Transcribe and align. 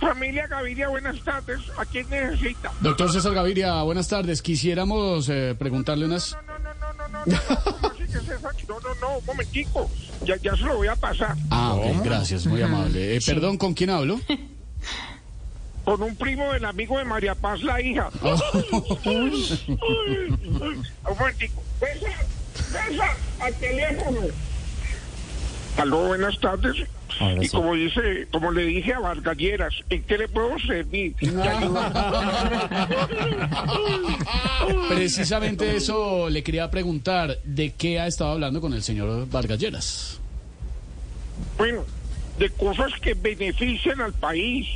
Familia 0.00 0.46
Gaviria, 0.46 0.88
buenas 0.88 1.20
tardes. 1.22 1.60
¿A 1.76 1.84
quién 1.84 2.08
necesita? 2.08 2.72
Doctor 2.80 3.12
César 3.12 3.34
Gaviria, 3.34 3.82
buenas 3.82 4.08
tardes. 4.08 4.40
Quisiéramos 4.40 5.28
eh, 5.28 5.54
preguntarle 5.58 6.06
unas... 6.06 6.32
No, 6.32 6.58
no, 6.58 6.58
no, 6.58 6.74
no, 6.74 6.92
no, 6.94 7.08
no, 7.08 7.26
no, 7.26 7.36
no, 7.36 7.40
no, 8.68 8.80
no, 8.80 8.94
no, 9.00 9.18
un 9.18 9.26
momentico. 9.26 9.90
Ya, 10.24 10.36
ya 10.36 10.56
se 10.56 10.62
lo 10.62 10.76
voy 10.76 10.88
a 10.88 10.96
pasar. 10.96 11.36
Ah, 11.50 11.74
ok, 11.74 12.02
gracias, 12.02 12.46
muy 12.46 12.62
amable. 12.62 13.16
Eh, 13.16 13.20
Perdón, 13.24 13.58
¿con 13.58 13.74
quién 13.74 13.90
hablo? 13.90 14.18
Con 15.84 16.02
un 16.02 16.16
primo 16.16 16.52
del 16.52 16.64
amigo 16.64 16.98
de 16.98 17.04
María 17.04 17.34
Paz, 17.34 17.62
la 17.62 17.80
hija. 17.80 18.10
un 18.22 19.28
momentico. 21.18 21.62
César, 21.78 22.26
César, 22.54 23.16
al 23.40 23.54
teléfono. 23.54 24.20
Aló, 25.76 26.08
buenas 26.08 26.38
tardes. 26.40 26.76
Y 27.40 27.48
como 27.48 27.74
dice, 27.74 28.26
como 28.30 28.50
le 28.50 28.64
dije 28.64 28.94
a 28.94 29.00
Vargalleras, 29.00 29.74
¿en 29.90 30.02
qué 30.04 30.16
le 30.16 30.28
puedo 30.28 30.58
servir? 30.58 31.14
Precisamente 34.88 35.76
eso 35.76 36.30
le 36.30 36.42
quería 36.42 36.70
preguntar. 36.70 37.38
¿De 37.44 37.72
qué 37.72 38.00
ha 38.00 38.06
estado 38.06 38.32
hablando 38.32 38.60
con 38.60 38.72
el 38.72 38.82
señor 38.82 39.28
Vargas 39.28 39.58
Lleras? 39.58 40.20
Bueno, 41.58 41.84
de 42.38 42.48
cosas 42.50 42.92
que 43.00 43.14
benefician 43.14 44.00
al 44.00 44.14
país. 44.14 44.66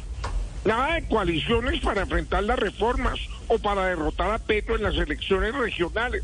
Nada 0.65 0.95
de 0.95 1.07
coaliciones 1.07 1.81
para 1.81 2.03
enfrentar 2.03 2.45
las 2.45 2.59
reformas 2.59 3.19
o 3.49 3.59
para 3.59 3.87
derrotar 3.87 4.33
a 4.33 4.39
Petro 4.39 4.77
en 4.77 4.83
las 4.83 4.97
elecciones 4.97 5.55
regionales. 5.55 6.23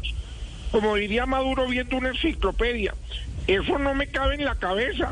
Como 0.71 0.95
diría 0.97 1.27
Maduro 1.27 1.67
viendo 1.67 1.97
una 1.97 2.11
enciclopedia, 2.11 2.95
eso 3.47 3.79
no 3.79 3.95
me 3.95 4.07
cabe 4.09 4.35
en 4.37 4.45
la 4.45 4.55
cabeza. 4.55 5.09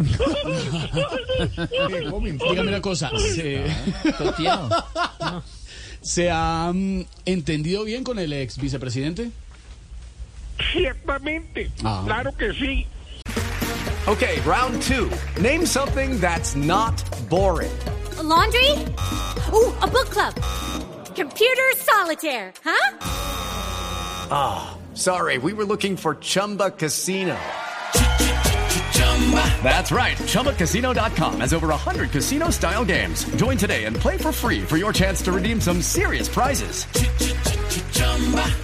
Dígame 1.71 2.69
una 2.69 2.81
cosa. 2.81 3.11
¿Se, 3.19 3.62
¿Se 6.01 6.31
ha 6.31 6.70
mm, 6.73 7.03
entendido 7.27 7.85
bien 7.85 8.05
con 8.05 8.19
el 8.19 8.33
ex 8.33 8.59
vicepresidente? 8.59 9.31
Ciertamente, 10.73 11.70
Ah. 11.85 12.03
claro 12.05 12.37
que 12.37 12.53
sí. 12.55 12.87
Okay, 14.07 14.41
round 14.41 14.81
two. 14.83 15.11
Name 15.41 15.67
something 15.67 16.19
that's 16.20 16.57
not 16.57 16.95
boring. 17.29 17.70
A 18.19 18.23
laundry? 18.23 18.70
Ooh, 19.53 19.73
a 19.83 19.87
book 19.87 20.09
club. 20.11 20.35
Computer 21.15 21.63
solitaire, 21.77 22.53
huh? 22.65 22.97
Sorry, 24.95 25.39
we 25.39 25.53
were 25.53 25.65
looking 25.65 25.97
for 25.97 26.15
Chumba 26.17 26.70
Casino. 26.70 27.37
That's 29.62 29.91
right. 29.92 30.17
ChumbaCasino.com 30.17 31.41
has 31.41 31.53
over 31.53 31.69
100 31.69 32.11
casino 32.11 32.48
style 32.50 32.84
games. 32.84 33.25
Join 33.36 33.56
today 33.58 33.84
and 33.84 33.95
play 33.97 34.17
for 34.17 34.33
free 34.33 34.62
for 34.62 34.77
your 34.78 34.92
chance 34.92 35.20
to 35.22 35.33
redeem 35.33 35.61
some 35.61 35.83
serious 35.83 36.28
prizes. 36.28 36.86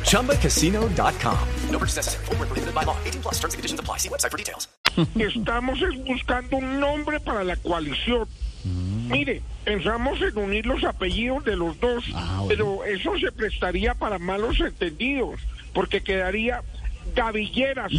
ChumbaCasino.com. 0.09 1.49
No 1.71 1.79
purchase 1.79 1.97
necessary. 1.97 2.25
Void 2.27 2.39
where 2.39 2.47
prohibited 2.47 2.75
by 2.75 2.85
law. 2.85 2.97
18 3.05 3.23
plus 3.23 3.35
terms 3.35 3.55
and 3.55 3.59
conditions 3.59 3.81
apply. 3.81 3.99
See 3.99 4.09
website 4.09 4.31
for 4.31 4.39
details. 4.39 4.69
Estamos 5.17 5.81
buscando 6.07 6.57
un 6.57 6.79
nombre 6.81 7.19
para 7.21 7.43
la 7.45 7.57
coalición. 7.57 8.27
Mire, 9.09 9.43
pensamos 9.65 10.21
en 10.23 10.39
unir 10.39 10.65
los 10.67 10.83
apellidos 10.85 11.45
de 11.45 11.57
los 11.57 11.79
dos, 11.81 12.05
Ah, 12.15 12.39
bueno. 12.45 12.49
pero 12.49 12.85
eso 12.85 13.19
se 13.19 13.31
prestaría 13.33 13.93
para 13.95 14.19
malos 14.19 14.59
entendidos, 14.61 15.41
porque 15.75 16.01
quedaría 16.03 16.63
Gavilleras. 17.15 17.93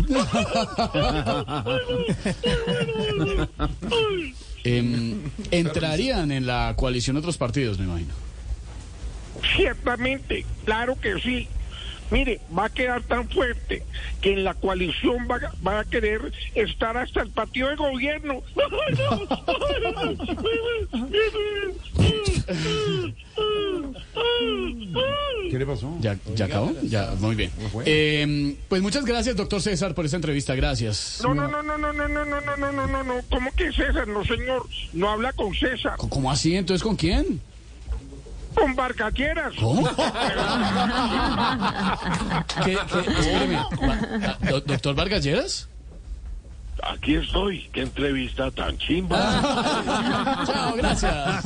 Em, 4.64 5.22
entrarían 5.52 6.32
en 6.32 6.48
la 6.48 6.74
coalición 6.76 7.18
otros 7.18 7.38
partidos, 7.38 7.78
me 7.78 7.86
imagino. 7.86 8.14
Ciertamente, 9.56 10.44
claro 10.64 11.00
que 11.00 11.20
sí. 11.20 11.48
Mire, 12.12 12.40
va 12.56 12.66
a 12.66 12.70
quedar 12.70 13.02
tan 13.04 13.28
fuerte 13.30 13.84
que 14.22 14.34
en 14.34 14.44
la 14.44 14.54
coalición 14.54 15.28
va, 15.30 15.40
va 15.66 15.80
a 15.80 15.86
querer 15.86 16.32
estar 16.54 16.96
hasta 16.98 17.22
el 17.22 17.30
partido 17.30 17.70
de 17.70 17.76
gobierno. 17.76 18.44
¿Qué 25.56 25.60
le 25.60 25.66
pasó? 25.66 25.90
¿Ya, 26.02 26.18
ya 26.36 26.46
acabó? 26.46 26.74
Ya, 26.84 27.14
muy 27.18 27.34
bien. 27.34 27.50
Em, 27.86 28.58
pues 28.68 28.82
muchas 28.82 29.06
gracias, 29.06 29.38
doctor 29.38 29.62
César, 29.62 29.96
por 29.96 30.04
esta 30.04 30.18
entrevista. 30.18 30.54
Gracias. 30.54 31.22
No, 31.24 31.34
no, 31.34 31.48
no, 31.48 31.64
no, 31.64 31.78
no, 31.78 31.94
no, 31.94 32.10
no, 32.10 32.26
no, 32.26 32.42
no, 32.42 32.58
no, 32.58 32.72
no, 32.74 32.88
no, 32.88 33.04
no. 33.06 33.14
¿Cómo 33.32 33.50
que 33.54 33.72
César? 33.72 34.06
No, 34.06 34.26
señor. 34.26 34.68
No 34.92 35.10
habla 35.10 35.32
con 35.32 35.54
César. 35.56 35.94
¿Cómo 35.96 36.30
así? 36.30 36.58
Entonces, 36.58 36.84
¿con 36.84 36.98
quién? 36.98 37.40
Con 38.54 38.76
Barcaqueras. 38.76 39.54
¿Cómo? 39.58 39.88
¿Qué, 42.66 42.78
qué? 42.92 43.00
Espéreme. 43.00 43.56
Ah, 43.56 44.38
do- 44.50 44.60
¿Doctor 44.60 44.94
Vargas 44.94 45.24
Lleras? 45.24 45.70
Aquí 46.84 47.16
estoy. 47.16 47.70
Qué 47.72 47.84
entrevista 47.84 48.52
tan 48.52 48.78
chimba. 48.78 49.42
Chao, 50.46 50.76
gracias. 50.76 51.46